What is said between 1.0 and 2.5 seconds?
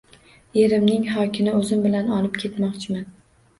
xokini o`zim bilan olib